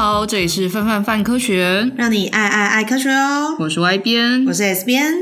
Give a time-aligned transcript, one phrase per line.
[0.00, 3.56] 好，这里是范范范科学，让你爱爱爱科学哦。
[3.58, 5.12] 我是 Y 编，我是 S 编。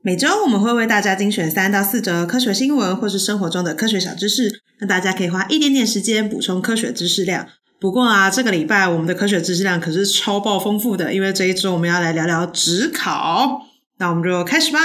[0.00, 7.46] 每周我们会为大家精选三到四则科学新闻，或是生活中的科学小知识，让大家可以花一点点时间补充科学知识量。
[7.78, 13.66] 不过啊，这个礼拜我们的科学知识量可是超爆丰富的，因为这一周我们要来聊聊指考。
[13.98, 14.80] 那我们就开始吧。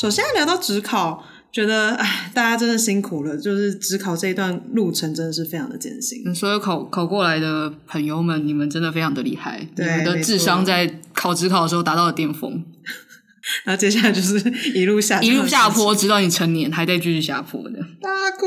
[0.00, 1.22] 首先聊到职考，
[1.52, 3.36] 觉得哎，大家真的辛苦了。
[3.36, 6.34] 就是职考这一段路程真的是非常的艰辛。
[6.34, 12.64] 所有考考过来的朋友们，你们真的非常的厉害，你们的智商在考职考的时候达到了巅峰。
[13.64, 14.38] 然后接下来就是
[14.72, 17.78] 一路下一路下坡，直到你成年还在继续下坡的。
[18.00, 18.46] 大哭，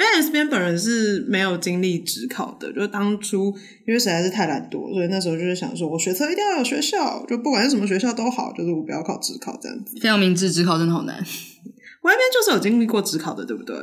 [0.00, 3.54] 因为 S 编本人是没有经历职考的，就当初
[3.86, 9.98] 因为实在是太懒惰，所以那时候就是想说，我学车一定要有学校，就不管是什么学校都好，就是我不要考职考这样子。
[10.00, 11.16] 非常明智，职考真的好难。
[11.16, 13.76] 我那边就是有经历过职考的，对不对？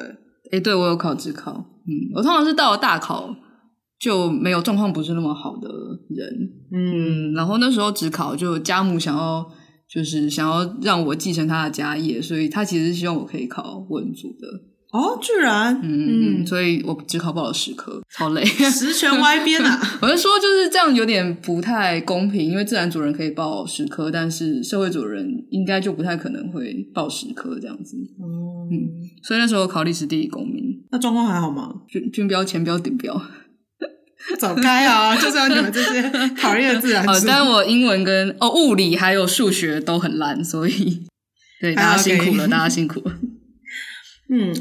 [0.52, 1.52] 诶，对，我有考职考。
[1.54, 3.36] 嗯，我通常是到了大考
[4.00, 5.70] 就没有状况不是那么好的
[6.10, 6.50] 人。
[6.74, 9.46] 嗯，然后那时候职考就家母想要。
[9.90, 14.46] 就是想要让我继承他的家业，所以他其实是希望我可以考文组的。
[14.98, 19.80] 哦，居然，嗯，嗯，所以我只考报了十科，超累，十全歪编啊！
[20.02, 27.96] 我就说就是这样，有点不太公平，因为自然主人可以报十科，但是社会主人应该就不太可能会报十科这样子。
[28.20, 28.26] 嗯，
[28.72, 28.90] 嗯，
[29.24, 31.74] 所以那时候考历史、第一、公民，那状况还好吗？
[31.88, 33.22] 均均标、前标、顶标。
[34.40, 35.16] 走开啊！
[35.16, 36.02] 就是要你们这些
[36.36, 37.06] 讨厌的自然。
[37.06, 41.04] 好，但我英文跟哦物理还有数学都很烂，所以
[41.62, 43.14] 对大家辛苦了，大家辛苦了。
[44.30, 44.54] 嗯，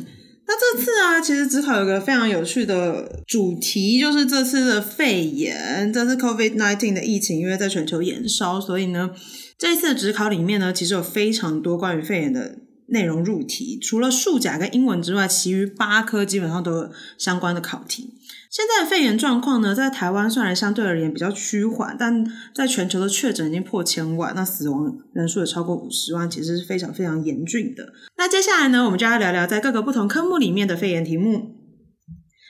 [0.49, 9.11] 那这次啊，其实职考有个非常有趣的主题，就是这次的肺炎，这次 COVID nineteen 的疫情，因为在全球延烧，所以呢，
[9.59, 18.15] 这一次的职考里面呢，其实有非常多关于肺炎的内容入题，除了数甲跟英文之外，其余八科基本上都有相关的考题。
[18.57, 22.25] 现在的肺炎状况呢，在台湾虽然相对而言比较趋缓，但
[22.55, 27.93] 在全球的确诊已经破千万，那死亡人数也超过五十万，其实是非常非常严峻的。
[28.17, 31.55] 那接下来呢，我们就要聊聊在各个不同科目里面的肺炎题目。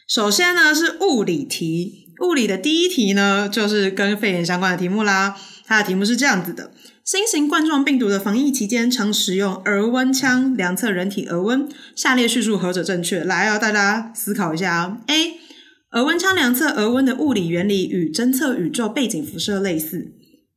[0.06, 5.34] 首先呢是物理题，物理的第一题呢就是跟肺炎相关的题目啦。
[5.64, 6.70] 它的题目是这样子的：
[7.04, 13.24] 新型冠状病毒的防疫期间，常使用额温枪量测人体额温，下列叙述何者正确？
[13.24, 14.98] 来，要大家思考一下哦。
[15.08, 15.40] A
[15.96, 20.12] 额温枪量测额温的物理原理与侦测宇宙背景辐射类似。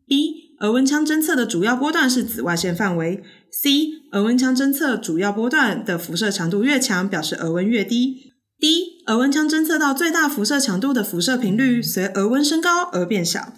[0.06, 0.50] B.
[0.60, 3.24] 额温枪侦测的主要波段是紫外线范围。
[3.50, 3.70] C.
[4.12, 8.34] 额温枪侦测主要波段的辐射强度越强，表示额温越低。
[8.60, 9.02] D.
[9.08, 13.54] 额温枪侦测到最大辐射强度的辐射频率随额温升高而变小。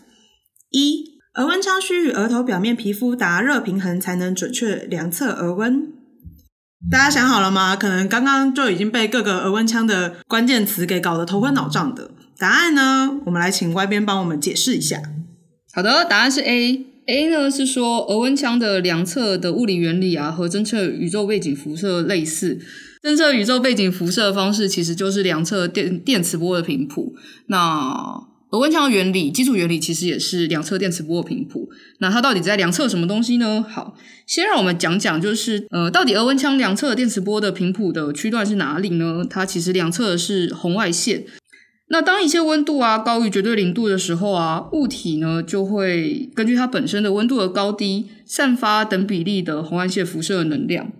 [0.69, 5.91] 一、额温枪需与额头表面皮肤达热平衡，才能准确量测额温。
[6.89, 7.75] 大家想好了吗？
[7.75, 12.11] 可能刚刚就已经被各个额温枪的关键词给搞得头昏脑胀的。
[12.37, 13.19] 答案呢？
[13.25, 15.01] 我们来请 Y 编帮我们解释一下。
[15.73, 16.85] 好的，答案是 A。
[17.07, 22.59] A 呢是说额温枪的量测的物理原理啊，和侦测宇宙背景辐射类似。
[23.03, 27.15] 侦测宇宙背景辐射的方式其实就是量测电电磁波的频谱。
[27.47, 31.69] 那额温枪的原理，基础原理其实也是两侧电磁波的频谱。
[31.99, 33.65] 那它到底在量测什么东西呢？
[33.67, 33.95] 好，
[34.27, 39.25] 先让我们讲讲，就是呃，到底额温枪量测的电磁波的频谱的区段是哪里呢？
[39.29, 41.25] 它其实量测的是红外线。
[41.87, 50.91] 那当一切温度啊高于绝对零度的时候啊，物体呢就会根据它本身的温度的高低，散发等比例的红外线辐射能量。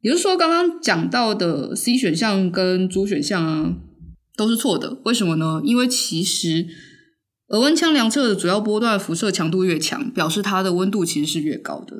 [0.00, 3.74] 也就是说，刚刚讲到的 C 选项跟朱选项啊。
[4.36, 5.60] 都是错的，为什么呢？
[5.62, 6.66] 因为其实
[7.48, 11.96] 额温枪量测的主要波段辐射强度越强，表示它的温度其实是越高的，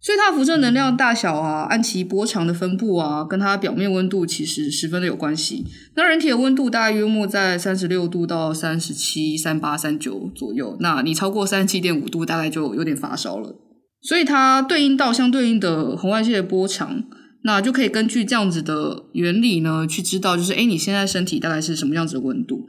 [0.00, 5.64] 所以它辐射能量大小啊，按其波长的分布啊，跟它表面温度其实十分的有关系。
[5.94, 13.56] 那人体的温度大概约莫在三十六度到三十七、三八、三九左右，那你超过三十七点五度，大概就有点发烧了。
[14.02, 17.04] 所以它对应到相对应的红外线的波长。
[17.42, 22.66] 那就可以根据这样子的原理呢，去知道就是，诶，你现在身体大概是什么样子的温度。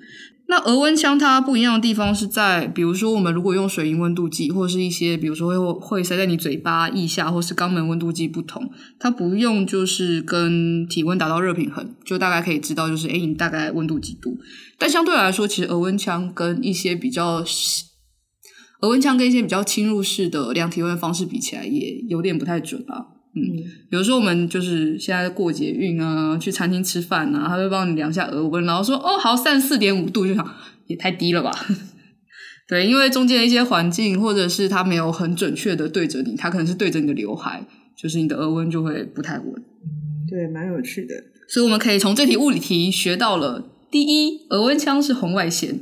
[0.50, 14.38] 那额温枪它不一样的地方是在，比如说我们如果用水银温度计，或者是一些比如说会会塞在你嘴巴腋下，或是肛门温度计不同，它不用就是跟体温达到热平衡，就大概可以知道就是，诶，你大概温度几度。
[14.78, 17.44] 但相对来说，其实额温枪跟一些比较
[18.80, 23.17] 额温枪跟一些比较侵入式的量体温的方式比起来，也有点不太准啊。
[23.38, 30.56] 嗯，比如说我们就是现在过捷运啊，去餐厅吃饭啊，他会帮你量一下额温，然后说哦好，三十四点五度，就想
[30.88, 31.52] 也太低了吧。
[32.68, 39.64] 对，因为中间的一些环境，或者是它没有很准确的对着你，它可能是对着你的刘海，就是你的额温就会不太稳。
[40.30, 41.16] 对，蛮有趣的。
[41.48, 45.76] 所以我们可以从这题物理题学到了：第一，额温枪是红外线；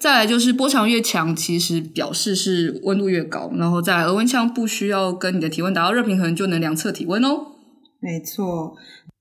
[0.00, 7.52] 再来就是波长越强，其实表示是温度越高；然后在，额温枪不需要跟你的体温达到热平衡就能量测体温哦。
[8.00, 8.74] 没错。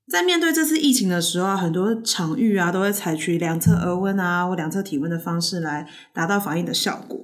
[0.10, 7.20] 在面对这次疫情的时候，很多场域啊都会采取量测额温啊或量测体温的方式来达到防疫的效果。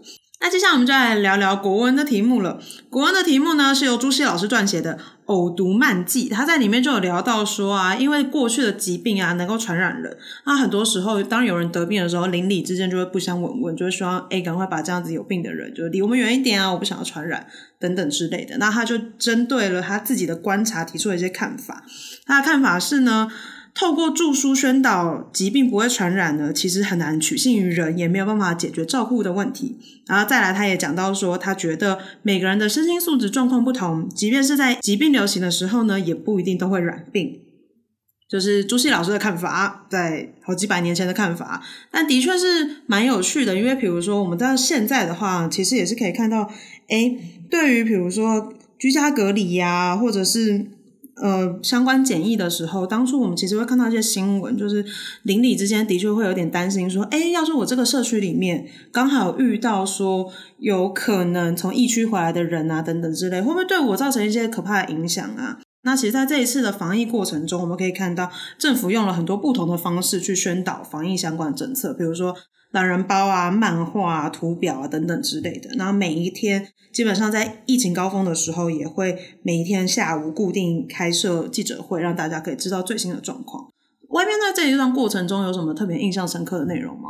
[0.46, 2.62] 那接下来我们就来聊聊国文的题目了。
[2.92, 4.94] 国文的题目呢是由朱熹老师撰写的
[5.26, 10.16] 《偶读漫记》，他在里面就有聊到说啊，因为过去的疾病啊能够传染人，
[10.46, 17.48] 那很多时候当有人得病的时候，邻里之间就会不相闻问，就会希望哎赶快把这样子有病的人就离我们远一点啊，我不想要传染
[17.80, 18.60] 等等之类的。
[18.60, 21.84] 那他就针对了他自己的观察提出了一些看法。
[22.28, 23.32] 他的看法是呢。
[23.77, 29.77] 透过著书宣导疾病不会传染呢，其实很难取信于人，也没有办法解决照顾的问题。
[30.07, 37.42] 然后再来，他也讲到说，他觉得每个人的身心素质状况不同，即便是在疾病流行的时候呢，也不一定都会染病。
[38.30, 41.62] 就是朱熹老师的看法，在好几百年前的看法，
[41.92, 43.57] 但的确是蛮有趣的。
[43.57, 46.50] 因为比如说，我们到现在的话，其实也是可以看到，
[46.88, 47.19] 诶，
[47.51, 50.68] 对于比如说居家隔离呀、或者是。
[51.22, 54.86] 呃，相关检疫的时候，当初我们其实会看到一些新闻，就是
[55.24, 60.30] 邻里之间的确会有点担心，说，哎，要是我这个社区里面刚好遇到说
[60.60, 65.60] 有可能从疫区回来的人啊，等等之类，会不会对我造成一些可怕的影响啊？
[65.84, 72.36] 那其实，在这一次的防疫过程中，我们可以看到政府用了很多不同的方式去宣导防疫相关的政策，比如说
[72.75, 75.72] 懒人包啊、漫画啊、图表啊等等之类的。
[75.75, 76.68] 然后每一天。
[76.95, 83.68] 基本上在疫情高峰的时候，也会每一天下午固定开设记者会，让大家可以知道最新的状况。
[84.12, 87.10] 外面在这一段过程中有什么特别印象深刻的内容吗？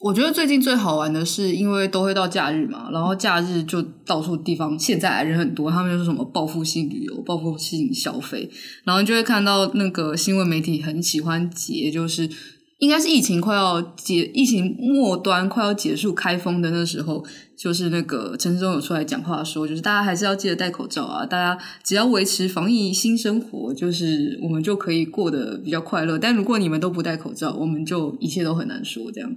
[0.00, 8.50] 我觉得最近最好玩的是，因为都会到假日嘛，然后假日就到处地方，现在人很多，他们就是什么报复性旅游、报复性消费，
[8.84, 12.30] 然后就会看到那个新闻媒体很喜欢截，就是。
[12.78, 17.24] 应该是疫情快要结，疫情末端快要结束开封的那时候，
[17.56, 26.18] 就是那个陈时中有出来讲话说，就是大家还是要记得戴口罩啊，大家只要维持防疫新生活，就是我们就可以过得比较快乐。
[26.18, 29.34] 但如果你们都不戴口罩，我们就一切都很难说这样。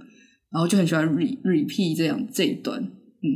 [0.52, 3.28] 然后就很喜欢 re repeat 这样这一段，嗯，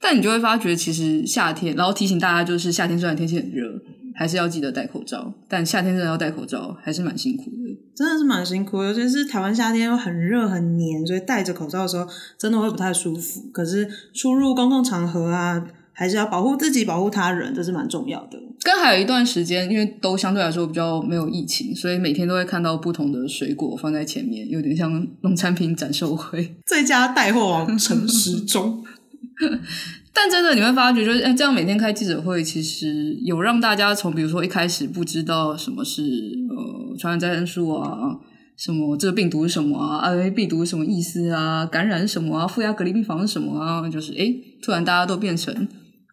[0.00, 3.68] 但你就会发觉其实夏天，然后提醒大家就是夏天虽然天气很热。
[4.14, 7.78] 还是要记得戴口罩，但夏天真的要戴口罩，还是蛮辛苦的。
[7.94, 12.06] 真的是蛮辛苦，尤其是台湾夏天又很热很黏，所以戴着口罩的时候
[12.38, 13.42] 真的会不太舒服。
[13.52, 15.62] 可是出入公共场合啊，
[15.92, 18.38] 还是要保护自己、保护他人，这是蛮重要的。
[18.62, 26.56] 跟还有一段时间，因为都相对来说比较没有疫情，所以每天都会看到不同的水果放在前面，有点像农产品展售会。
[26.66, 28.84] 最佳带货王陈时中。
[30.22, 38.18] 但真的你会发觉，就是这样每天开记者会，其实有让大家从比如说一开始不知道什么是呃传染再生数啊，
[38.54, 45.66] 什么这个病毒是什么啊，RNA 病毒是什么意思啊，感染什么啊，负压隔离病房是什么啊，就是诶突然大家都变成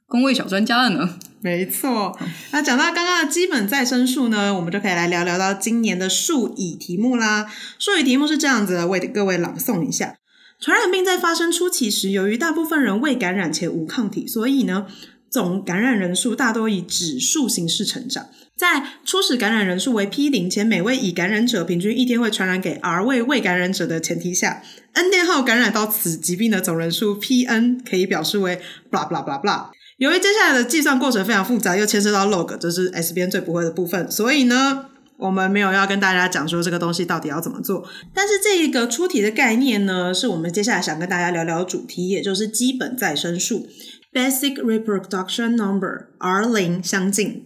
[0.07, 1.09] 公卫小专家了呢。
[1.43, 2.17] 没错，
[2.51, 7.45] 那讲到刚刚的基本再生数呢，我们就可以来聊聊到今年的数乙题目啦。
[7.77, 10.15] 数乙题目是这样子的，为各位朗诵一下。
[10.59, 14.87] 传染病在发生初期时，由于大部分人未感染且无抗体，所以呢，
[15.29, 18.27] 总感染人数大多以指数形式成长。
[18.55, 28.59] 在初始感染人数为 P 零，且每位已感染者平均一天会传染给 R 位未感染者的前提下，N 天后感染到此疾病的总人数 Pn 可以表示为
[28.89, 29.67] ，bla bla bla bla。
[29.97, 34.87] 由于接下来的计算过程非常复杂，又牵涉到 log，这是 S 边最不会的部分，所以呢。
[35.17, 43.67] 我们没有要跟大家讲说这个东西到底要怎么做，但是这一个出题的概念呢，是我们接下来想跟大家聊聊主题，也就是基本再生数
[44.13, 47.45] （Basic Reproduction Number，R 零）相近。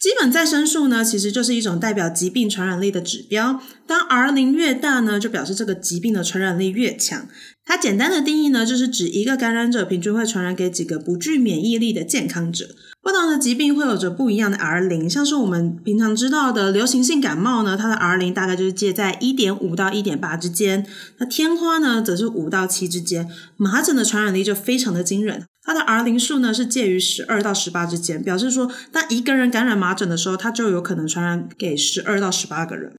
[0.00, 3.58] 基本再生数呢，其实就是一种代表疾病传染力的指标。
[3.86, 7.26] 当 R 零越大呢，就表示这个疾病的传染力越强。
[7.64, 12.68] 它简单的定义呢，就是指一个感染者平均会传染给几个不具免疫力的健康者。
[13.00, 20.86] 不同的疾病会有着不一样的 R 零，像是我们平常知道的流行性感冒呢，它的 R 零大概就是介在一点五到一点八之间。
[21.18, 23.28] 那天花呢，则是五到七之间。
[23.56, 32.94] 麻疹的传染力就非常的惊人，它的 R 零数呢是介于十二到十八之间，表示说，当一个人感染麻疹的时候，它就有可能传染给十二到十八个人。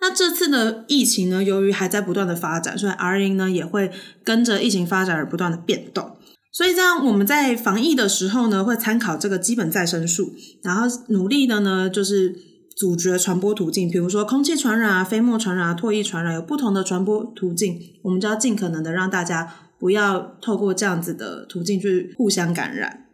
[0.00, 3.90] 那这次的疫情呢，由于还在不断的发展，所以 R 零呢也会
[4.22, 6.16] 跟着疫情发展而不断的变动。
[6.52, 12.34] 所以这样，我们在防疫的时候呢，会参考这个基本再生数，然后努力的呢，就是
[12.76, 23.06] 阻绝传播途径，比如说空气传染啊、飞沫传染啊、唾液传染，有不同的传播途径，我们就要尽可能的让大家不要透过这样子的途径去互相感染。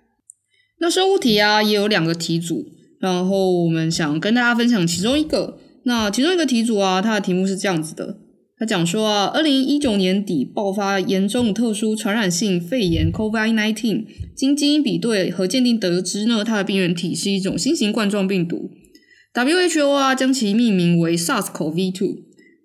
[0.81, 2.67] 那生物题啊，也有两个题组，
[3.01, 5.59] 然后我们想跟大家分享其中一个。
[5.85, 8.19] 那其中一个题组啊，它的题目是这样子的。
[8.57, 14.05] 他讲说啊，二零一九年底爆发严重特殊传染性肺炎 （COVID-19），
[14.37, 18.71] 经基因比对和鉴定得知呢，它的病原体是一种新型冠状病毒。
[19.35, 22.17] WHO 啊，将其命名为 SARS-CoV-2。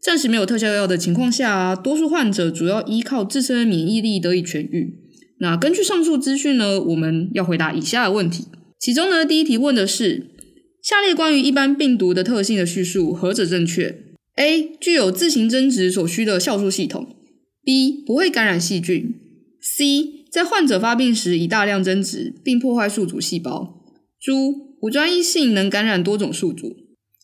[0.01, 4.95] 暂时没有特效药的情况下，多数患者主要依靠自身免疫力得以痊愈。
[5.39, 8.45] 那根据上述资讯呢，我们要回答以下的问题。
[8.79, 10.27] 其中呢，第一题问的是
[10.81, 14.03] 下列关于一般病毒的特性的叙述何者正确
[14.35, 17.15] ？A 具有自行增殖所需的酵素系统
[17.63, 19.15] ，B 不会感染细菌
[19.61, 23.83] ，C 在患者发病时已大量增殖并破坏宿主细胞
[24.19, 26.75] 猪无专一性能感染多种宿主。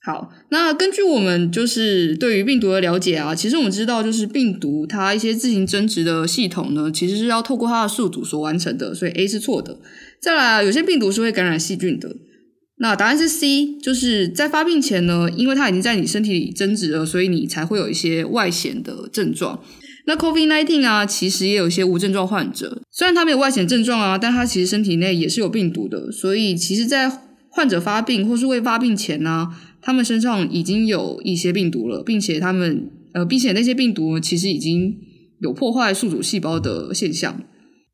[0.02, 9.80] 好，那根据我们就是对于病毒的了解啊，其实我们知道就是病毒它一些自行增殖的系统呢，其实是要透过它的宿主所完成的，所以 A 是错的。
[10.20, 12.16] 再来啊，有些病毒是会感染细菌的。
[12.77, 19.63] 那答案是 C，就是在发病前呢，因为它已经在你身体里增殖了，所以你才会有一些外显的症状。
[20.05, 26.12] 那 Covid nineteen 啊，其实也有一些无症状患者，虽然他没有外显症状啊，但他其实身体内也是有病毒的。
[26.12, 27.10] 所以其实，在
[27.50, 29.48] 患者发病或是未发病前呢，
[29.82, 34.94] 他们身上已经有一些病毒了，并且他们呃，并且那些病毒其实已经
[35.39, 37.41] 有破坏宿主细胞的现象。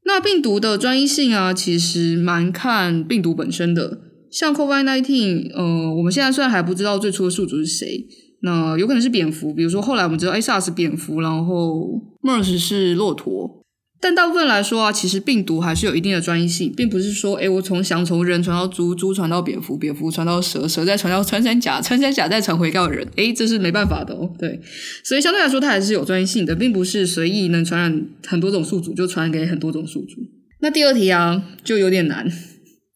[0.05, 3.99] 那病毒的专一性啊，其实蛮看病毒本身的。
[4.31, 8.07] 像 COVID-19，呃，我们现在虽然还不知道最初的宿主是谁，
[8.43, 13.61] 那有可能是蝙蝠，比如说后来我们知道 SARS 是蝙蝠，然后 MERS 是骆驼，
[13.99, 24.61] 但大部分来说啊，其实病毒还是有一定的专一性，并不是说，诶，我从想从人传到猪，猪传到蝙蝠，蝙蝠传到蛇，蛇再传到穿山甲，穿山甲再传回到人，诶，这是没办法的哦，对，
[25.03, 30.21] 所以相对来说它还是有专一性的，并不是随意能传染很多种宿主就传染给很多种宿主。
[30.61, 32.31] 那第二题啊，就有点难。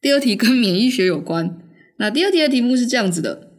[0.06, 1.58] 第二题跟免疫学有关。
[1.98, 3.50] 那第二题的题目是这样子的，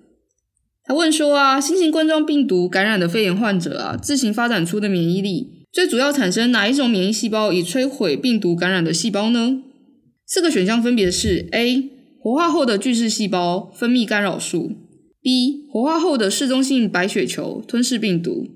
[0.85, 9.61] 他问说啊，新型冠状病毒感染的肺炎患者啊，自行发展出的免疫力，最主要产生哪一种免疫细胞以摧毁病毒感染的细胞呢？
[10.25, 11.91] 四个选项分别是：A.
[12.21, 14.71] 活化后的巨噬细胞分泌干扰素
[15.21, 15.69] ；B.
[15.69, 18.47] 活化后的嗜中性白血球吞噬病毒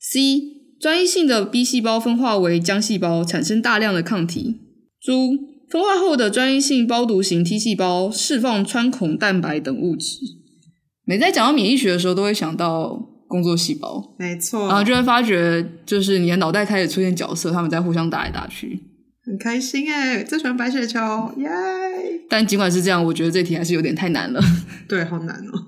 [0.00, 0.40] ；C.
[0.80, 4.56] 专一性的 B 细胞分化为浆细胞，产生大量的抗体
[4.98, 5.36] 猪
[5.68, 10.18] 分化后的专一性胞毒型 T 细胞释放穿孔蛋白等物质。
[11.04, 14.68] 每在讲到免疫学的时候，都会想到工作细胞，没错。
[14.68, 18.80] 然后就会发觉，就是你的脑袋开始出现角色，他们在互相打来打去，
[19.24, 20.22] 很开心哎！
[20.22, 21.00] 最喜欢白雪球，
[21.38, 21.48] 耶！
[22.28, 24.40] 但尽管是这样，我觉得这题还是有点太难了。
[24.88, 25.66] 对，好难哦。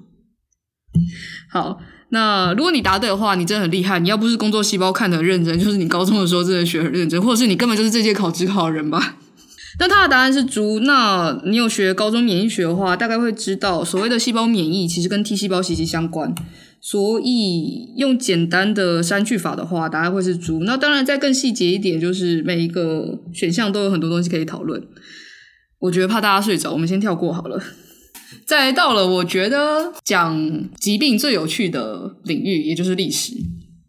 [1.51, 1.79] 好，
[2.11, 3.99] 那如果你答对的话，你真的很厉害。
[3.99, 9.19] 你要不是工作细胞看得很认真，就是你高中的时候真的学很认真，或者是你根本就是这届考职考的人吧。
[9.79, 10.81] 那它的答案是猪。
[10.81, 16.35] 那你有学高中免疫学的话，大概会知道，所谓的细胞免疫其实跟 T 细胞息息相关。
[16.81, 20.61] 所以用简单的删去法的话，答案会是猪。
[20.61, 24.81] 那当然再更细节一点，就是每一个选项都有很多东西可以讨论。
[25.81, 27.61] 我觉得怕大家睡着，我们先跳过好了。
[28.47, 33.33] 再到了我觉得讲疾病最有趣的领域，也就是历史。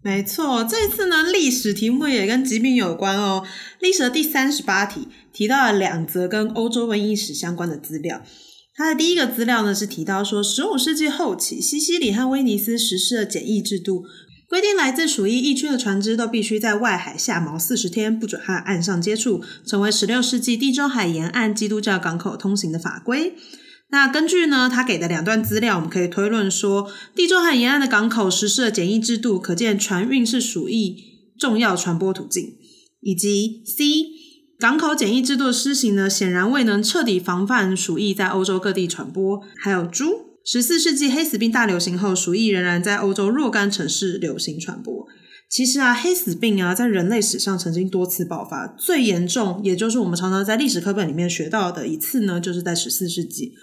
[0.01, 3.43] 没错，这次呢，历史题目也跟疾病有关哦。
[3.81, 8.21] 历史的第三十八题提到了两则跟欧洲瘟疫史相关的资料。
[8.73, 14.05] 它的第一个资料呢是提到说，十五世纪后期，西西里和威尼斯实施了检疫制度，
[14.47, 23.35] 规定来自鼠疫疫区的船只都必须在外海下锚四十天，不准和岸上接触，成为十六世纪地中海沿岸基督教港口通行的法规。
[23.91, 30.96] 那根据呢，他给的两段资料，我们可以推论说，地中海沿岸的港口实施了检疫制度，可见船运是鼠疫
[31.39, 32.55] 重要传播途径。
[33.01, 33.84] 以及 C，
[34.60, 39.41] 港口检疫制度的施行呢，显然未能彻底防范鼠疫在欧洲各地传播。
[39.58, 45.08] 还有猪，十四世纪黑死病大流行后，鼠疫仍然在欧洲若干城市流行传播。
[45.50, 53.53] 其实啊，黑死病啊，在人类史上曾经多次爆发，最严重，也就是我们常常在历史课本里面学到的一次呢，就是在十四世纪。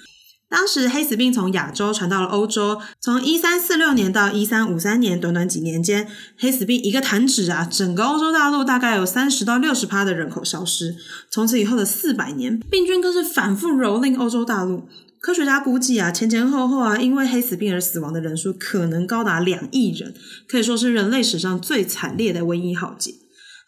[0.49, 6.07] 当时黑死病从亚洲传到了欧洲，从一三四六年到一三五三年，短短几年间，
[6.39, 10.95] 黑死病一个弹指啊，整个欧洲大陆大概有三十到六十趴的人口消失。
[11.31, 14.89] 从此以后的四百年，病菌更是反复蹂躏欧洲大陆。
[15.21, 20.15] 科学家估计啊，前前后后啊，因为黑死病而死亡的人数可能高达两亿人，
[20.47, 23.13] 可以说是人类史上最惨烈的瘟疫浩劫。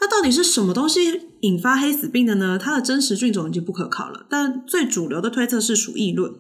[0.00, 2.56] 那到底是什么东西引发黑死病的呢？
[2.56, 6.32] 它的真实菌种已经不可考了，但最主流的推测是鼠疫论。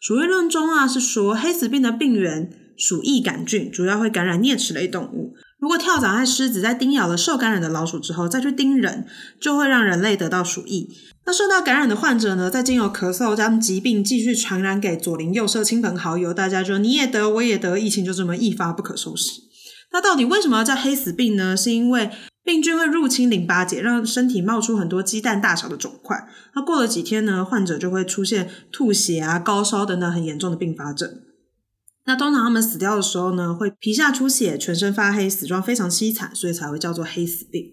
[0.00, 9.04] 鼠疫论中啊，是说黑死病的病原鼠疫杆菌主要会感染啮齿类动物，如果跳蚤和虱子在叮咬了受感染的老鼠之后再去叮人，
[9.38, 10.88] 就会让人类得到鼠疫。
[11.26, 19.32] 那受到感染的患者呢，在经由咳嗽将疾病继续传染给左邻右舍、亲朋好友，大家就你也得，我也得，疫情就这么一发不可收拾。
[19.92, 21.54] 那到底为什么要叫黑死病呢？
[21.54, 22.08] 是因为
[22.50, 26.28] 病菌会入侵淋巴结，让身体冒出很多鸡蛋大小的肿块。
[26.56, 31.08] 那过了几天呢，患者就会出现吐血啊、高烧等等很严重的并发症。
[32.06, 37.66] 那通常他们死掉的时候呢，会皮下出血、全身发黑，死状非常凄惨，所以才会叫做黑死病。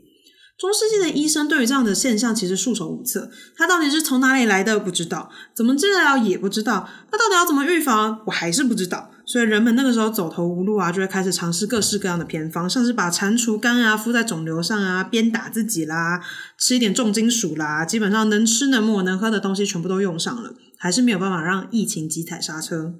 [0.59, 9.09] 中世纪的医生对于这样的现象其实束手无策，他到底是从哪里来的不知道，怎么治疗也不知道，他到底要怎么预防，我还是不知道。
[9.27, 16.21] 所以人们那个时候走投无路啊，就会开始尝试各式各样的偏方，像是把蟾蜍干啊敷在肿瘤上啊，鞭打自己啦，
[16.57, 22.95] 吃一点重金属啦，基本上能吃能抹能喝的东西全部都用上了，还是没有办法让疫情急踩刹车。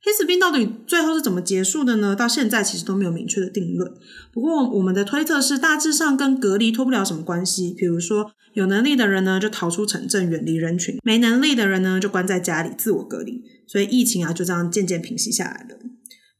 [0.00, 2.14] 黑死病到底最后是怎么结束的呢？
[2.14, 3.90] 到现在其实都没有明确的定论。
[4.32, 7.74] 不过我们的推测是，大致上跟隔离脱不了什么关系。
[7.76, 13.42] 比如说，有能力的人呢就逃出城镇，远离人群；没能力的人呢就关在家里自我隔离。
[13.66, 15.78] 所以疫情啊就这样渐渐平息下来了。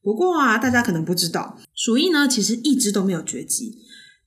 [0.03, 3.79] 不过啊，大家可能不知道，鼠疫呢其实一直都没有绝迹。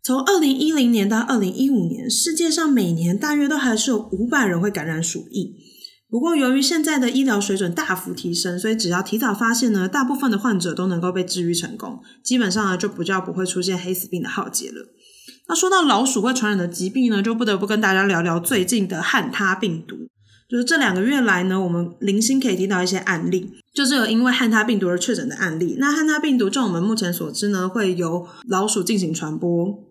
[0.02, 5.55] 从二零一零年到二零一五年，世界上每年大约都还是有五百人会感染鼠疫。
[6.11, 12.00] 不过，由于现在的医疗水准大幅提升，所以只要提早发现呢，大部分的患者都能够被治愈成功。
[12.25, 14.88] 基本上呢，就比较不会出现黑死病的浩劫了。
[15.49, 20.09] 那说到老鼠会传染的疾病呢，就不得不跟大家聊聊最近的汉他病毒。
[20.49, 25.76] 就是这两个月来呢，我们零星可以听到一些案例，就是有因为汉他病毒而确诊的案例。
[25.78, 29.85] 那汉他病毒，就我们目前所知呢，会由老鼠进行传播。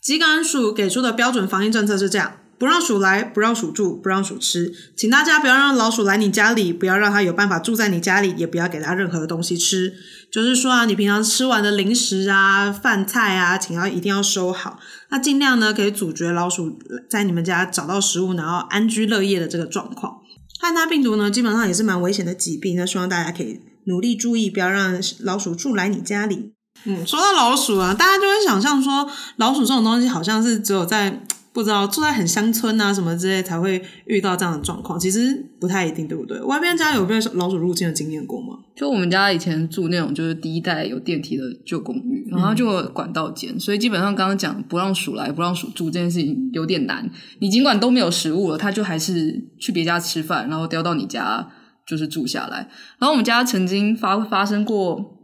[0.00, 2.41] 疾管署给出的标准防疫政策是这样。
[2.62, 9.92] 不让鼠来，不让鼠住，不让鼠吃，请大家不要让老鼠来你家里，不要让它有办法住在你家里，也不要给它任何的东西吃。
[10.30, 14.78] 就是说啊，你平常吃完的零食啊、饭菜啊，请要一定要收好。
[15.10, 16.78] 那尽量呢，可以阻绝老鼠
[17.10, 20.18] 在你们家找到食物，然后安居乐业的这个状况。
[20.60, 26.52] 汉娜病毒呢，基本上也是蛮危险的疾病，那希望大家可以努力注意，不要让老鼠住来你家里。
[26.84, 31.24] 嗯，说到老鼠啊，大家就会想象说，老鼠这种东西好像是只有在。
[31.52, 36.40] 不知道住在很乡村啊什么之类才会遇到这样的状况，其实不太一定，对不对？
[36.42, 38.58] 外边家有被老鼠入侵的经验过吗？
[38.74, 47.08] 就我们家以前住那种就是第一代有电梯的旧公寓，然后就有管道间，所以基本上刚刚讲不让鼠来、不让鼠住这件事情有点难。
[47.38, 51.46] 你尽管都没有食物了，它就还是去别家吃饭，然后叼到你家
[51.86, 52.66] 就是住下来。
[52.98, 55.18] 然后我们家曾经发发生过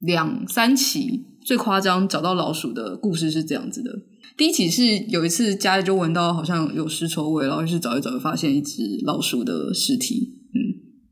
[0.00, 3.90] 两三起最夸张找到老鼠的故事是这样子的。
[4.36, 10.28] 第一起是有一次家里就闻到好像有尸臭味，然后是找一找，就发现一只老鼠的尸体。
[10.52, 10.58] 嗯，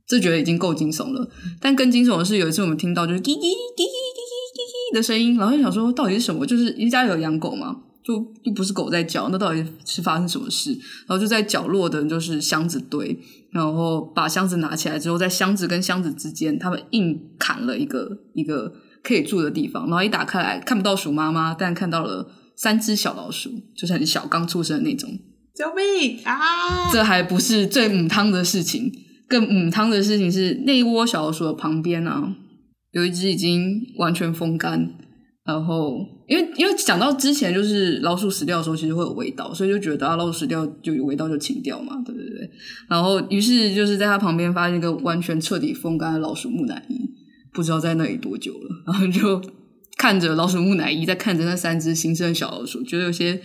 [0.09, 1.31] 这觉得已经够惊悚了。
[1.61, 6.44] 但更惊悚的是，有一次我们听到就是滴滴滴滴滴滴滴的声音，然后就想说到底是什么？
[6.44, 10.73] 就是因为家里有养狗嘛，就又不是狗在叫，那到底是发生什么事？
[11.07, 13.16] 然后就在角落的就是箱子堆，
[13.53, 18.73] 然后把箱子拿起来之后，在箱子跟箱子之间，他们硬砍了一个一个
[19.05, 22.29] 可以住的地方，然后一打开来看不到鼠妈妈，但看到了。
[22.57, 25.11] 三只小老鼠，就是很小，刚出生的那种。
[25.57, 26.88] 救命啊！
[26.93, 28.93] 这还不是最母汤的事情，
[29.27, 32.33] 更母汤的事情是那一窝小老鼠的旁边啊，
[32.93, 34.88] 有一只已经完全风干。
[35.45, 42.51] 然后，因为因为讲到之前，就是老鼠死掉的时候，其实会有味道，所以就觉得啊，老鼠死掉就有味道，就清掉嘛，对不对，对？
[42.88, 46.95] 然后，于是就是在它旁边发现一个完全彻底风干的老鼠木乃伊，
[47.55, 49.40] 不知道在那里多久了， 然后就。
[49.97, 53.40] 看着老鼠木乃伊，在看着那三只新生小老鼠，觉得有些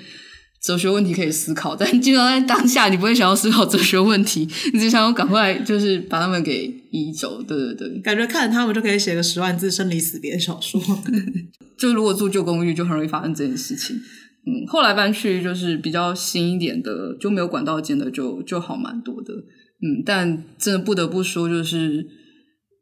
[0.59, 7.41] 哲学问题可以思考，但基本上在当下，你不会想要思考哲学问题，你只想要赶快就是把他们给移走。
[7.43, 10.81] 对对对，感觉看着他们就可以写个十万字生离死别的小说。
[11.77, 13.95] 就如果住旧公寓，就很容易发生这件事情。
[13.95, 19.35] 嗯，后来搬去就是比较新一点的，就没有管道间的就，就就好蛮多的。
[19.35, 22.07] 嗯，但真的不得不说，就是。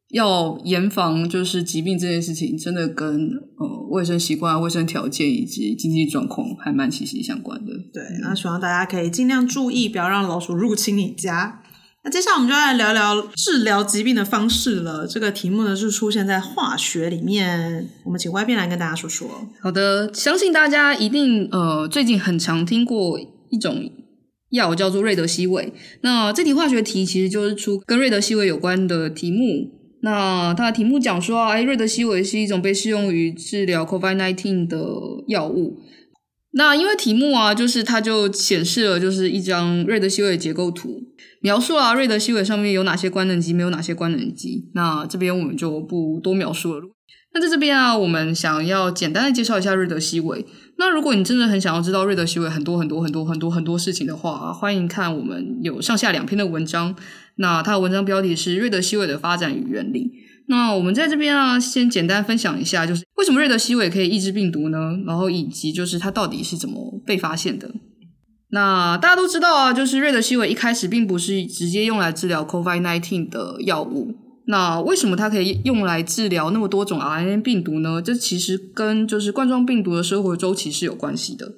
[0.09, 3.07] 要严防就是疾病这件事情，真的跟
[3.57, 7.73] 呃卫生习惯、卫生条件以及经济状况还蛮息息相关的。
[7.93, 11.61] 对，那希望大家可以尽量注意，不要让老鼠入侵你家。
[12.05, 15.05] 那接下来我们就要来聊聊治疗疾病的方式了。
[15.05, 19.27] 这个题目呢是出现在化学里面，我们请外边来跟大家说说。
[19.61, 23.91] 好的，相信大家一定呃最近很常听过一种
[24.51, 25.73] 药叫做瑞德西韦。
[25.99, 29.73] 那这题化学题其实就是出跟瑞德西韦有关的题目。
[30.01, 34.77] 那它的题目讲说啊，哎，瑞德西韦是一种被适用于治疗 COVID-19 的
[35.27, 35.79] 药物。
[36.51, 41.03] 那因为题目啊，就是它就显示了就是一张瑞德西韦结构图，
[41.41, 44.69] 描述了啊，瑞德西韦上面有哪些官能基，没有哪些官能基。
[44.73, 46.81] 那这边我们就不多描述了。
[47.33, 50.45] 那在这边啊，我们想要简单的介绍一下瑞德西韦。
[50.79, 56.95] 那如果你真的很想要知道瑞德西韦很多很多很多很多很多事情的话，欢迎看我们有上下两篇的文章。
[57.37, 60.05] 那它的文章标题是《瑞德西韦的发展与原理》。
[60.47, 64.97] 那我们在这边啊，先简单分享一下，就是为什么瑞德西韦可以抑制病毒呢？
[65.05, 67.69] 然后以及就是它到底是怎么被发现的。
[68.51, 74.15] 那大家都知道啊，就是瑞德西韦一开始并不是直接用来治疗 COVID-19 的药物。
[74.49, 78.01] 那为什么它可以用来治疗那么多种 RNA 病毒呢？
[78.01, 81.53] 这其实跟就是冠状病毒的生活周期是有关系的。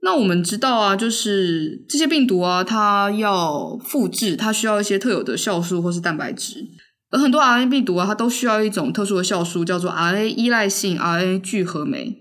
[0.00, 6.66] 那我们知道啊，就是这些病毒啊，它要复制，它需要一些特有的酵素或是蛋白质。
[7.10, 12.18] 而很多 RNA 病毒啊，它都需要一种特殊的酵素，叫做 RNA 依赖性 RNA 聚合酶。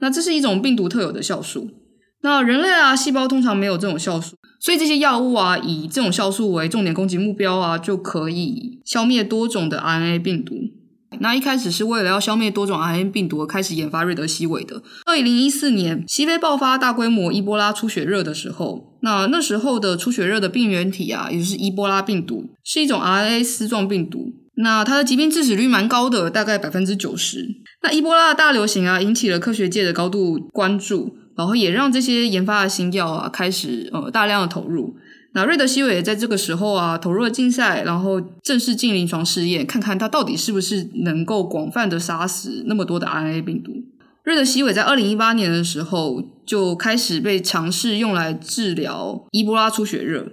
[0.00, 1.70] 那这是一种病毒特有的酵素。
[2.22, 10.54] 那人类啊，细胞通常没有这种酵素，所以这些药物啊，以这种酵素为重点攻击目标啊，就可以消灭多种的 RNA 病毒。
[11.20, 14.82] 那一开始是为了要消灭多种 RNA 病毒而开始研发瑞德西韦的。
[15.06, 24.32] 二零一四年，西非爆发大规模伊波拉出血热的时候，那那时候的出血热的病原体啊，也就是伊波拉病毒，是一种 RNA 丝状病毒。
[24.56, 27.46] 那它的疾病致死率蛮高的，大概百分之九十。
[27.82, 31.16] 那伊波拉的大流行啊，引起了科学界的高度关注。
[31.38, 34.96] 然后也让这些研发的新药啊开始呃大量的投入。
[35.34, 43.70] 那瑞德西韦也在这个时候啊投入了竞赛，然后正式进临床试验，看看它到底是不是能够广泛的杀死那么多的 RNA 病毒。
[44.24, 50.32] 瑞德西韦在二零一八年的时候就开始被尝试用来治疗伊波拉出血热。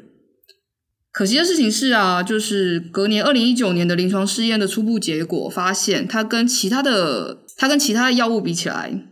[1.11, 9.05] 可惜的事情是啊，就是隔年二零一九年的临床试验的初步结果发现，它跟其他的它跟其他的药物比起来。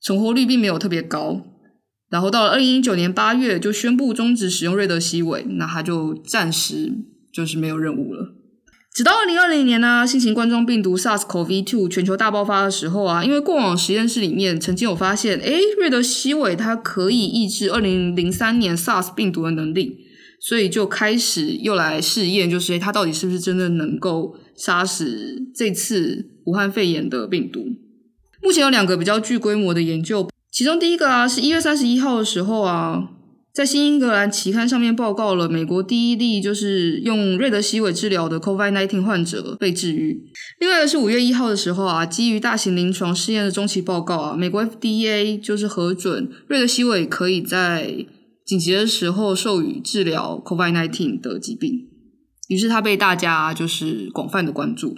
[0.00, 1.42] 存活率并没有特别高，
[2.10, 6.92] 然后到了二零一九年八月就宣布终止使用瑞德西韦，那他就暂时
[7.32, 8.34] 就是没有任务了。
[8.94, 19.98] 直到二零二零年呢，新型冠状病毒 SARS-CoV-2 全球大爆发的时候啊，因为过往实验室里面曾经有发现，诶，瑞德西韦它可以抑制二零零三年 SARS 病毒的能力，
[20.40, 27.60] 所以就开始又来试验，就是它到底是不是真的能够杀死这次武汉肺炎的病毒。
[28.42, 33.10] 目前有两个比较具规模的研究，其中第一个啊是一月三十一号的时候啊，
[33.52, 40.22] 在新英格兰期刊上面报告了美国第一例就是用瑞德西韦治疗的 COVID-19 患者被治愈。
[40.60, 48.06] 另外的是五月一号的时候啊，基于大型临床试验的中期报告啊，美国 FDA 就是核准瑞德西韦可以在
[48.46, 51.88] 紧急的时候授予治疗 COVID-19 的疾病，
[52.48, 54.96] 于是它被大家就是广泛的关注。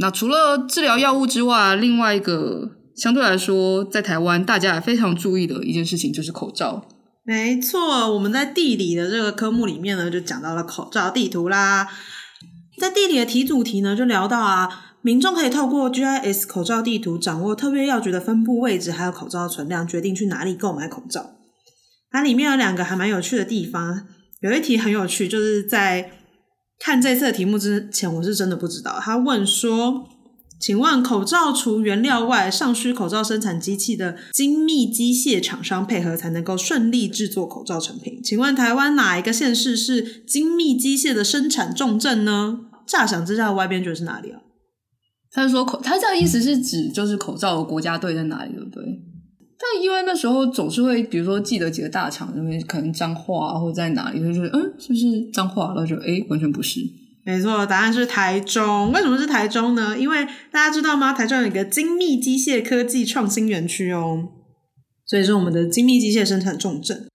[0.00, 6.86] 那除了治疗药物之外，另外一个相对来说，在台湾大家也非常注意的一件事情就是口罩。
[7.24, 11.88] 没错，我们在地理的这个科目里面呢，就讲到了口罩地图啦。
[12.78, 21.32] 在地理的题主题呢，就聊到啊，民众可以透过 GIS 口罩地图掌握特约药局的分布位置，还有口罩的存量，决定去哪里购买口罩。
[22.12, 24.06] 它里面有两个还蛮有趣的地方，
[24.40, 26.12] 有一题很有趣，就是在。
[26.78, 28.98] 看这次的题目之前，我是真的不知道。
[29.00, 30.08] 他问说
[30.60, 38.20] ：“请问口罩除原料外，尚需口罩生产机器的精密机械厂商配合，才能够顺利制作口罩成品。
[38.22, 44.40] 请问台湾哪一个县市是精密机械的生产重镇呢？”乍想之下，外边就是哪里啊？
[45.30, 48.84] 他说口，他这样意思是指就是口罩的国家队在哪里，对不对？
[49.60, 56.80] 但因为那时候总是会，比如说记得几个大厂，因为可能彰化啊，或者在哪里，就是嗯，是不是彰化，然后就诶完全不是。
[57.24, 58.92] 没错，答案是台中。
[58.92, 59.98] 为什么是台中呢？
[59.98, 61.12] 因为大家知道吗？
[61.12, 64.28] 台中有一个精密机械科技创新园区哦，
[65.04, 67.06] 所以是我们的精密机械生产重镇。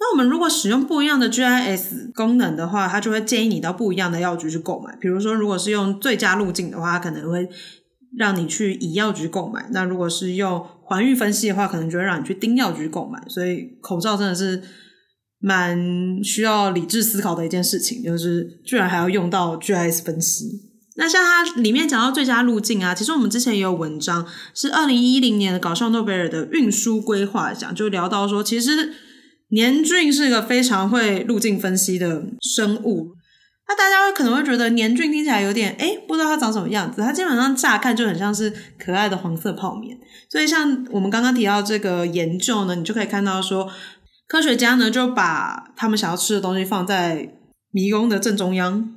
[0.00, 4.96] 那我们如果使用不一样的 GIS 功能的话，它就会建议你到不一样的药局去购买。
[5.00, 7.48] 比如说，如果是用最佳路径的话，它可能会
[8.16, 9.68] 让你去乙药局购买。
[9.72, 14.62] 那如果是用环域分析的话，可能就会让你去丁药局购买，所以口罩真的是
[15.40, 20.46] 蛮需要理智思考的一件事情，就是居然还要用到 GIS 分析。
[20.98, 28.94] 那像它里面讲到最佳路径啊，其实我们之前也有文章，是二零一零年的搞笑诺贝尔的运输规划奖，就聊到说，其实
[29.50, 33.15] 年俊是一个非常会路径分析的生物。
[33.68, 37.02] 那大家可能会觉得年菌听起来有点诶，不知道它长什么样子。
[37.02, 39.98] 它基本上乍看就很像是可爱的黄色泡棉。
[40.30, 43.68] 所以像我们刚刚提到这个研究呢，你就可以看到说，
[44.28, 47.28] 科学家呢就把他们想要吃的东西放在
[47.72, 48.94] 迷宫的正中央，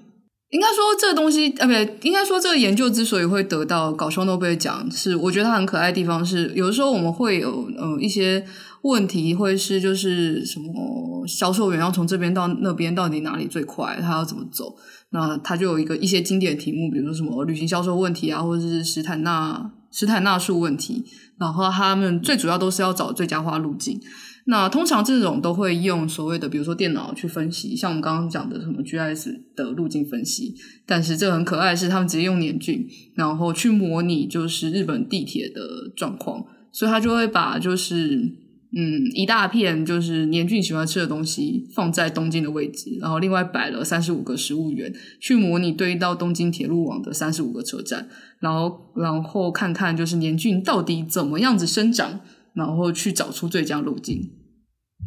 [0.50, 8.46] 应该说这个东西，呃，不对，应该说这个研究之所以会得到搞笑诺贝尔奖，是我觉得它很可爱的地方是，有的时候我们会有呃一些
[8.84, 14.76] 问题，会是就是什么销售员要从这边到那边，到底哪里最快，他要怎么走？
[15.12, 21.04] 那他就有一个一些经典题目，比如说什么旅行销售问题啊，或者是史坦纳史坦纳数问题，
[21.40, 24.00] 然后他们最主要都是要找最佳化路径。
[24.46, 30.56] 那通常这种都会用所谓的，比如说电脑去分析，像我们刚刚讲的什么 G S 的路径分析。
[30.88, 38.32] 但是这很可爱是，他们直接用黏菌，然后去模拟就是日本地铁的状况，所以他就会把就是
[38.72, 48.08] 嗯一大片就是年俊喜欢吃的东西放在东京的位置，然后另外摆了三十五个食物园去模拟对应到东京铁路网的三十五个车站，
[48.40, 52.20] 然后然后看看就是年俊到底怎么样子生长，
[52.54, 54.36] 然后去找出最佳路径。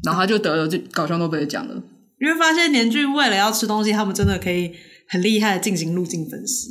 [0.03, 1.75] 然后他就得了这搞笑诺贝尔奖了，
[2.18, 4.72] 因为发现年俊为了要吃东西，他们真的可以
[5.07, 6.70] 很厉害的进行路径分析，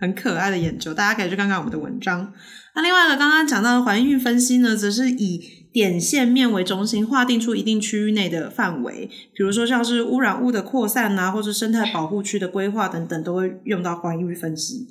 [0.00, 2.32] 很可爱的研究，大家可以去看看我们的文章。
[2.74, 14.86] 那另外呢，刚刚讲到的环境分析呢，则是以点线面为中心，划定出一定区域内的范围，比如说像是污染物的扩散啊，或是生态保护区的规划等等，都会用到环域分析。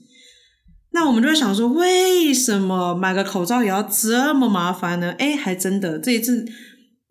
[0.92, 5.16] 那我们就会想说，为什么买个口罩也要这么麻烦呢？
[5.18, 6.46] 诶，还真的这一次。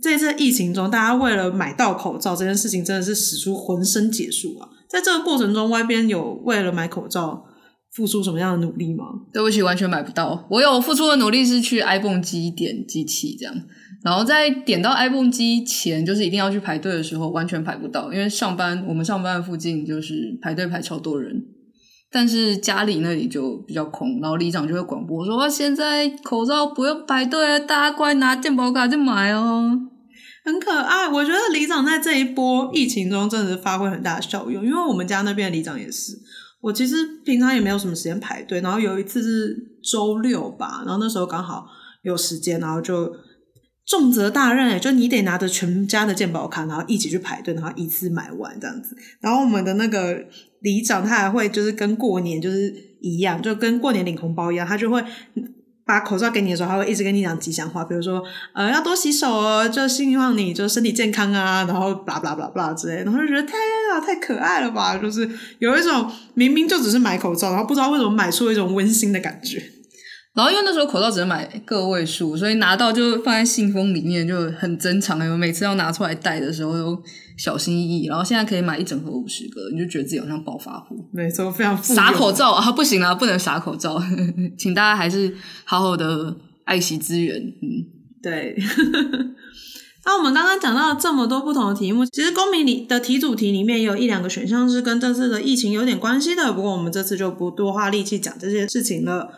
[0.03, 4.69] 这一次疫情中，大家为了买到口罩这件事情，真的是使出浑身解数啊！
[4.87, 7.47] 在这个过程中，外边有为了买口罩
[7.95, 9.05] 付出什么样的努力吗？
[9.33, 10.45] 对不起，完全买不到。
[10.51, 13.55] 我有付出的努力是去 iPhone 机点机器这样，
[14.03, 21.41] 然后在点到 iPhone 机前，就是一定要去排队的时候，完全排不到，因为上班我们上班的附近就是排队排超多人，
[22.11, 29.71] 但是家里那里就比较空，然后里长就会广播说：“现在口罩不用排队，大家快拿健保卡去买哦。”
[30.45, 36.19] 很可爱，我觉得里长在这一波疫情中真的是发挥很大的效用，因为我们家那边的里长也是。
[36.65, 41.67] 我其实平常也没有什么时间排队，然后有一次是周六吧，然后那时候刚好
[42.03, 43.15] 有时间，然后就
[43.85, 48.97] 重责大任，就你得拿着全家的健保卡，然后一起去排队，然后一次买完这样子。
[49.21, 50.25] 然后我们的那个
[50.63, 55.05] 里长他还会就是跟过年就是一样，就跟过年领红包一样，他就会。
[55.87, 58.23] 把口罩给你的时候，他会一直跟你讲吉祥话，比如说，
[58.55, 63.53] 呃，要多洗手哦，就希望你就身体健康啊，然后巴拉巴拉巴拉之类的，然后就觉得太
[63.93, 69.63] 啊太可爱了吧，就是有一种明明就只是买口罩，然后不知道为什么买出一种温馨的感觉。
[70.35, 75.25] 然后因为那时候口罩只能买个位数，所以拿到就放在信封里面，就很珍藏。
[75.25, 77.01] 因为每次要拿出来戴的时候都
[77.37, 78.07] 小心翼翼。
[78.09, 81.09] 然后现在可以买一整盒五十个，你就觉得自己好像暴发户。
[81.13, 84.03] 没错，非常撒口罩啊，不行啊，不能撒口罩，
[84.59, 85.33] 请大家还是
[85.65, 87.41] 好好的爱惜资源。
[87.63, 87.87] 嗯，
[88.21, 88.57] 对。
[90.05, 96.53] 那我们刚刚讲到了这么多不同的题目，其实公民里的题主题里面也有一两个选项是跟这次的疫情有点关系的。
[96.53, 99.31] 不过我们这次就不多花力气讲这些事情了。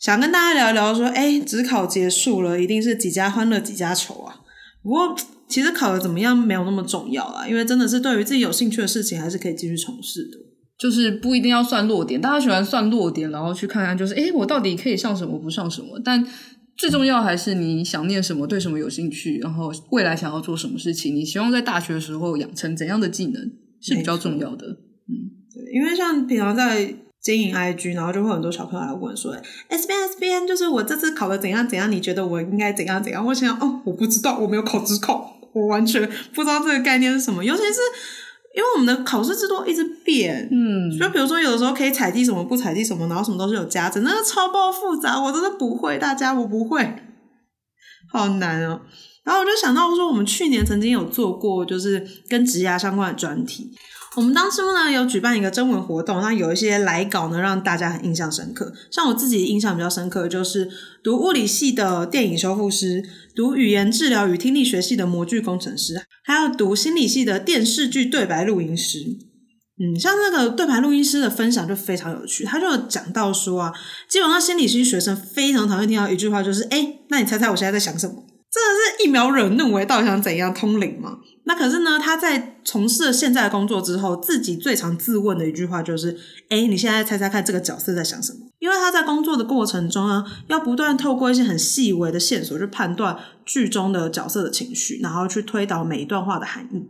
[0.00, 4.40] 想跟大家聊一聊，说，哎，只考结束了，一定是几家欢乐几家愁啊。
[4.82, 5.14] 不过，
[5.46, 10.38] 其实考得怎么样没有那么重要啦，因为真的是对于自己有兴趣的事情，还是可以继续从事的。
[10.78, 16.00] 就是不一定要算落点，大家喜欢算落点，然后去看看，就是，哎，我到底可以上什么，不上什么。
[16.02, 16.26] 但
[16.78, 24.66] 最重要还是你想念什么，对什么有兴趣，然后未来想要做什么事情，你希望在大学的时候养成怎样的技能是比较重要的。
[24.66, 26.94] 嗯，对，因为像平常在。
[27.22, 29.36] 经营 IG，然后就会很多小朋友来问说
[29.68, 31.90] ，S B S B N，就是我这次考的怎样怎样？
[31.92, 37.44] 你觉得我应该怎样怎样？”我想，哦，我不知道，我没有考职考，我完全不知道这个概念是什么。
[37.44, 37.80] 尤其是
[38.56, 46.96] 因为我们的考试制度一直变，嗯，就比如说有的时候可以采集什么，不采集什么，然后什么都是有加成，那个超爆复杂，我真的不会，大家我不会，
[48.10, 48.80] 好难哦。
[49.22, 53.70] 然后我就想到说，我们去年曾经有做过，就是跟职涯相关的专题。
[54.16, 58.72] 我们当初呢有举办一个征文活动，那有一些来稿呢让大家很印象深刻。
[58.90, 60.68] 像我自己印象比较深刻的就是
[61.02, 63.04] 读物理系的电影修复师，
[63.36, 68.98] 读语言治疗与听力学系的模具工程师，还有读心理系的电视剧对白录音师。
[69.82, 73.72] 嗯，像那个对白录音师的分享就非常有趣，他就讲到说啊，
[74.08, 78.24] 基本上心理系学生非常讨厌听到一句话，就是诶，那你猜猜我现在在想什么？
[78.52, 81.18] 真的是一秒惹怒诶，到底想怎样通灵吗？
[81.44, 88.40] 那可是呢，他在从事了现在的工作之后，自己最常自问的一句话就是：诶，你现在猜猜看，这个角色在想什么？
[88.58, 96.88] 因为他在工作的过程中啊，要不断透过一些很细微的线索去判断剧中的角色的情绪，然后去推导每一段话的含义。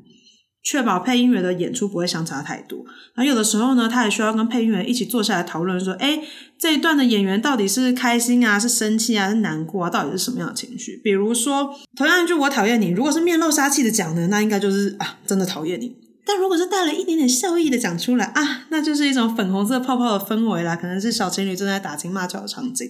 [0.63, 2.85] 确保配音员的演出不会相差太多。
[3.15, 6.23] 然后有的时候呢，他也需要跟配音员一起坐下来讨论，说：“诶，
[6.59, 9.91] 这一段的演员到底是开心啊，是生气啊，是难过啊？
[9.91, 15.97] 到底是什么样的情绪？”比如说，同样一句“我讨厌你”，如果是面露杀气的讲呢，那应该就是啊，真的讨厌你。
[16.27, 22.87] 但如果是带了一点点笑意的讲出来啊，那就是一种粉红色泡泡的氛围啦，可能是小情侣正在打情骂俏的场景。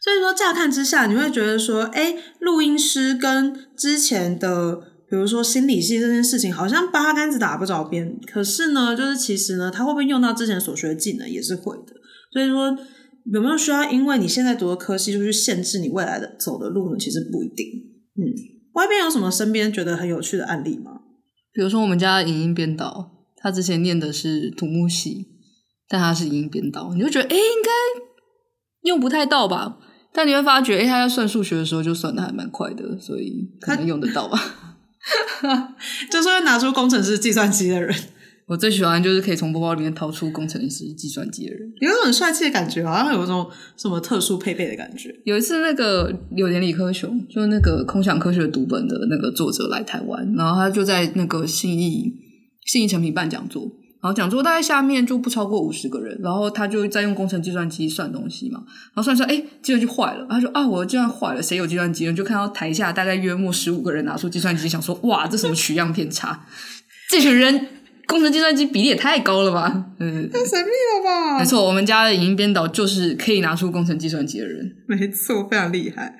[0.00, 8.18] 所以说，乍看之下，你会觉得说，哎，录音师跟之前的，比如说心理系这件事情，好像八竿子打不着边。
[8.26, 11.94] 可是呢，就是其实呢，他会不会用到之前所学的技能，也是会的。
[12.32, 12.76] 所以说，
[13.32, 16.98] 有没有需要因为你现在读的科系，就去限制你未来的走的路呢？
[16.98, 17.66] 其实不一定。
[18.16, 18.22] 嗯，
[18.74, 21.00] 外边有什么身边觉得很有趣的案例吗？
[21.52, 25.26] 比如说我们家的影音编导，他之前念的是土木系，
[25.88, 27.70] 但他是影音编导，你就觉得，哎，应该
[28.82, 29.78] 用不太到吧？
[30.12, 34.67] 但你会发觉，哎，他在算数学的时候就算的还蛮快的，所以可能用得到吧。
[36.10, 37.94] 就是会拿出工程师计算机的人，
[38.46, 45.14] 我最喜欢就是可以从包包里面掏出工程师计算机的人，有一种很帅气的感觉，好像有一种什么特殊配备的感觉。
[45.24, 52.12] 有一次，那个有点理科熊，就是那个空想科学读本的那个作者来台湾，然后他就在那个信义
[52.66, 53.70] 信义成品办讲座。
[54.00, 62.12] 然后讲座大概下面就不超过五十个人，然后他就在用工程计算机算东西嘛，然后算算，哎，计算机坏了，他说啊，我的计算坏了，谁有计算机？
[62.14, 66.46] 就看到台下大概约莫十五个人拿出计算机，想说哇，这什么取样偏差？
[67.10, 67.66] 这群人
[68.06, 69.86] 工程计算机比例也太高了吧？
[69.98, 71.38] 嗯，太神秘了吧？
[71.38, 76.16] 没错，我们家的影音编导就是可以拿出工程计算机的人，没错，非常厉害。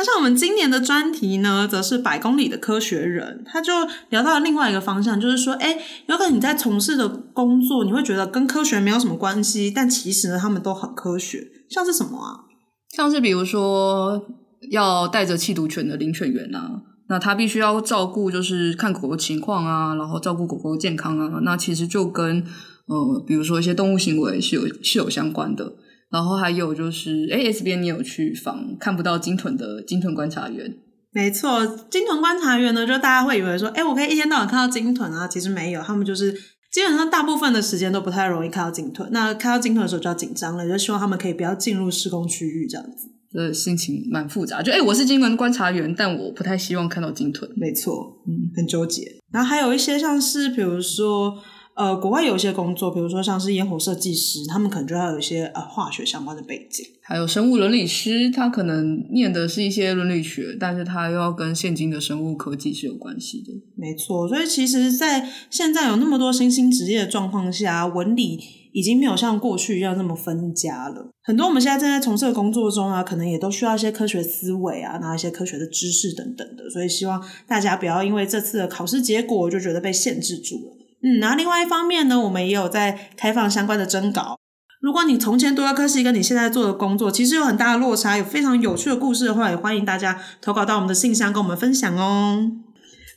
[0.00, 3.70] 那像我们今年的专题呢，则是百公里的科学人，他就
[4.08, 11.46] 聊到了另外一个方向，就是说，诶，有可能你在从事的工作，你会觉得跟科学没有什么关系，但其实呢，他们都很科学。
[11.68, 12.48] 像是什么啊？
[12.96, 14.26] 像是比如说
[14.70, 22.42] 要带着气毒犬的领犬员啊，那他必须要照顾，就是看狗狗情况啊，然后照顾狗狗健康啊，那其实就跟
[22.86, 25.74] 呃，比如说一些动物行为是有是有相关的。
[26.10, 30.74] 然后还有就是，哎，S 边你有去访看不到鲸豚的鲸豚观察员？
[31.12, 36.32] 没错，鲸豚观察员呢，就大家会以为说，哎，我可以一天到晚看到鲸豚啊，其实没有，他们就是
[36.72, 39.08] 基本上大部分的时间都不太容易看到鲸豚。
[39.12, 43.08] 那看到鲸豚的时候就要紧张了，就希望他们可以不要进入施工区域这样子。
[43.32, 47.48] 的心情蛮复杂，就哎，我是鲸豚观察员，但我不太希望看到鲸豚。
[47.56, 49.04] 没错，嗯，很纠结。
[49.32, 51.38] 然后还有一些像是，比如说。
[51.80, 56.84] 呃，国外有一些工作，比如说像是烟火设计师，他们可能就要有一些呃化学相关的背景。
[57.00, 63.50] 还有生物伦理师，他可能念的是一些伦理学，但是他又要跟现今的生物科技是有关系的。
[63.76, 68.38] 没错，所以其实，在现在有那么多新兴职业的状况下，文理
[68.74, 71.08] 已经没有像过去一样那么分家了。
[71.22, 76.68] 很多我们现在正在从事的工作中啊，可能也都需要一些科学思维啊，然后一些科学的知识等等的。
[76.68, 80.76] 所以希望大家不要因为这次的考试结果就觉得被限制住了。
[81.02, 84.38] 嗯，然后另外一方面呢，我们也有在开放相关的征稿。
[84.80, 92.50] 如果你从前读的科系跟你现在做的工作其实有很大的落差，有非常有趣的故事的话，也欢迎大家投稿到我们的信箱跟我们分享哦。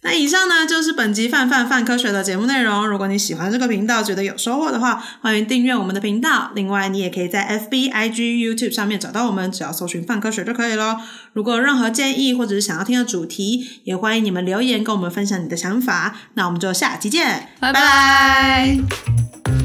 [0.03, 2.85] 那以上呢，就是本集范范范科学的节目内容。
[2.85, 6.51] 如果你喜欢这个频道，觉得有收获的话，欢迎订阅我们的频道。
[6.55, 11.01] 另外，你也可以在 FB、IG、YouTube 上面找到我们，只要搜寻“范科学”就可以咯。
[11.31, 16.15] 如果有任何建议或者是想要听的主题，也欢迎你们留言跟我们分享你的想法。
[16.33, 19.62] 那我们就下期见，拜拜。